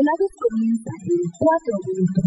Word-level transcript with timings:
Los 0.00 0.06
desvelados 0.06 0.32
comienzan 0.48 0.94
en 1.04 1.30
4 1.38 1.78
minutos. 1.88 2.24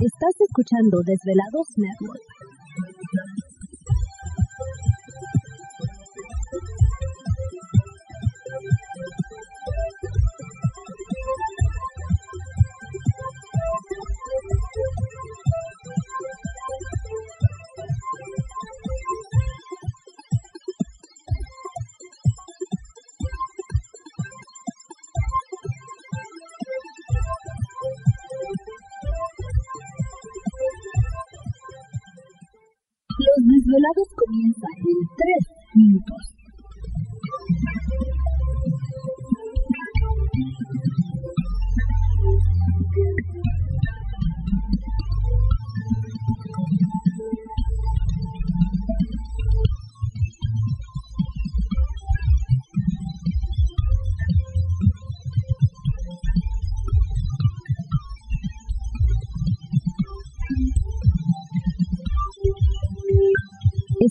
Estás 0.00 0.34
escuchando 0.40 1.02
Desvelados 1.02 1.68
Network. 1.76 2.37
Comienzan 34.16 34.74
en 34.78 34.98
3 35.16 35.48
minutos. 35.74 36.27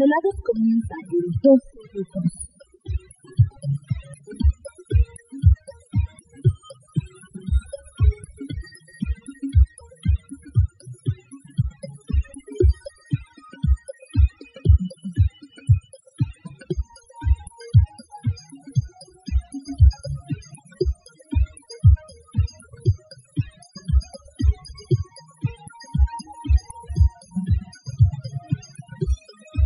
Desvelados 0.00 0.40
comienzan 0.46 0.98
en 1.12 1.40
2 1.42 1.60
minutos. 1.92 2.49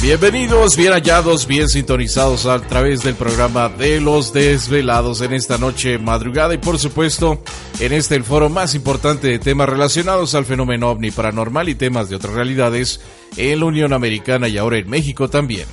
Bienvenidos, 0.00 0.76
bien 0.76 0.92
hallados, 0.92 1.48
bien 1.48 1.68
sintonizados 1.68 2.46
a 2.46 2.60
través 2.60 3.02
del 3.02 3.16
programa 3.16 3.68
de 3.68 4.00
los 4.00 4.32
desvelados 4.32 5.22
en 5.22 5.32
esta 5.32 5.58
noche 5.58 5.98
madrugada 5.98 6.54
y 6.54 6.58
por 6.58 6.78
supuesto 6.78 7.42
en 7.80 7.92
este 7.92 8.14
el 8.14 8.22
foro 8.22 8.48
más 8.48 8.76
importante 8.76 9.26
de 9.26 9.40
temas 9.40 9.68
relacionados 9.68 10.36
al 10.36 10.44
fenómeno 10.44 10.90
ovni 10.90 11.10
paranormal 11.10 11.68
y 11.68 11.74
temas 11.74 12.08
de 12.08 12.14
otras 12.14 12.34
realidades 12.34 13.00
en 13.36 13.58
la 13.58 13.66
Unión 13.66 13.92
Americana 13.92 14.46
y 14.46 14.56
ahora 14.56 14.78
en 14.78 14.88
México 14.88 15.28
también. 15.28 15.66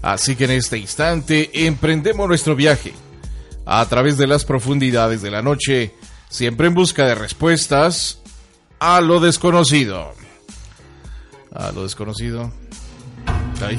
Así 0.00 0.36
que 0.36 0.44
en 0.44 0.52
este 0.52 0.78
instante 0.78 1.66
emprendemos 1.66 2.26
nuestro 2.26 2.56
viaje 2.56 2.94
a 3.66 3.84
través 3.84 4.16
de 4.16 4.26
las 4.26 4.46
profundidades 4.46 5.20
de 5.20 5.30
la 5.30 5.42
noche, 5.42 5.92
siempre 6.30 6.68
en 6.68 6.74
busca 6.74 7.04
de 7.04 7.14
respuestas 7.14 8.22
a 8.78 9.02
lo 9.02 9.20
desconocido. 9.20 10.14
A 11.52 11.72
lo 11.72 11.82
desconocido. 11.82 12.50
Ay, 13.64 13.78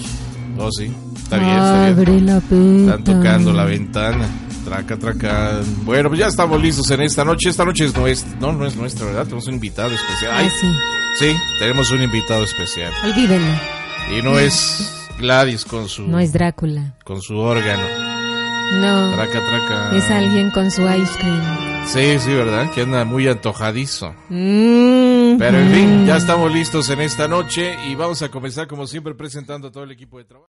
oh 0.57 0.69
sí, 0.71 0.91
está 1.15 1.37
bien, 1.37 1.49
está 1.51 1.87
Abre 1.87 2.21
la 2.21 2.39
puerta. 2.41 2.95
Están 2.95 3.03
tocando 3.03 3.53
la 3.53 3.65
ventana. 3.65 4.27
Traca, 4.65 4.97
traca. 4.97 5.61
Bueno, 5.85 6.09
pues 6.09 6.19
ya 6.19 6.27
estamos 6.27 6.61
listos 6.61 6.89
en 6.91 7.01
esta 7.01 7.23
noche. 7.23 7.49
Esta 7.49 7.63
noche 7.63 7.85
es 7.85 7.95
nuestra. 7.95 8.37
No, 8.41 8.51
no 8.51 8.65
es 8.65 8.75
nuestra, 8.75 9.05
¿verdad? 9.05 9.23
Tenemos 9.23 9.47
un 9.47 9.53
invitado 9.53 9.91
especial. 9.93 10.31
Ay, 10.35 10.47
Ah, 10.49 10.57
sí. 10.59 10.67
sí, 11.19 11.35
tenemos 11.59 11.89
un 11.91 12.03
invitado 12.03 12.43
especial. 12.43 12.91
Olvídenlo. 13.05 13.53
Y 14.17 14.21
no 14.21 14.37
es 14.37 14.93
Gladys 15.19 15.63
con 15.63 15.87
su, 15.87 16.03
No 16.07 16.19
es 16.19 16.33
Drácula. 16.33 16.95
con 17.05 17.21
su 17.21 17.37
órgano. 17.37 17.83
No. 18.81 19.13
Traca, 19.15 19.39
traca. 19.39 19.95
Es 19.95 20.09
alguien 20.11 20.51
con 20.51 20.69
su 20.69 20.81
ice 20.81 21.13
cream. 21.19 21.85
Sí, 21.85 22.19
sí, 22.19 22.33
¿verdad? 22.33 22.69
Que 22.71 22.81
anda 22.81 23.05
muy 23.05 23.25
antojadizo. 23.29 24.13
Mm. 24.29 24.96
Pero 25.37 25.57
en 25.57 25.71
fin, 25.73 26.05
ya 26.05 26.17
estamos 26.17 26.51
listos 26.51 26.89
en 26.89 27.01
esta 27.01 27.27
noche 27.27 27.75
y 27.87 27.95
vamos 27.95 28.21
a 28.21 28.29
comenzar 28.29 28.67
como 28.67 28.87
siempre 28.87 29.15
presentando 29.15 29.67
a 29.67 29.71
todo 29.71 29.83
el 29.83 29.91
equipo 29.91 30.17
de 30.17 30.25
trabajo. 30.25 30.51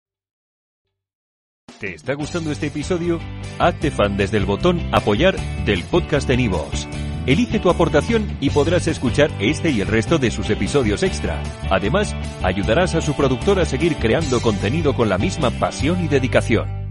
¿Te 1.79 1.95
está 1.95 2.15
gustando 2.15 2.51
este 2.51 2.69
episodio? 2.69 3.21
Hazte 3.59 3.91
fan 3.91 4.17
desde 4.17 4.39
el 4.39 4.47
botón 4.47 4.81
Apoyar 4.93 5.37
del 5.65 5.83
podcast 5.85 6.27
de 6.29 6.37
Nivos. 6.37 6.89
Elige 7.27 7.59
tu 7.59 7.71
aportación 7.71 8.37
y 8.41 8.51
podrás 8.51 8.87
escuchar 8.87 9.31
este 9.41 9.71
y 9.71 9.81
el 9.81 9.89
resto 9.89 10.19
de 10.19 10.31
sus 10.31 10.51
episodios 10.51 11.03
extra. 11.03 11.43
Además, 11.71 12.15
ayudarás 12.43 12.95
a 12.95 13.01
su 13.01 13.15
productor 13.15 13.61
a 13.61 13.65
seguir 13.65 13.97
creando 13.97 14.41
contenido 14.41 14.95
con 14.95 15.09
la 15.09 15.19
misma 15.19 15.51
pasión 15.51 16.05
y 16.05 16.09
dedicación. 16.09 16.84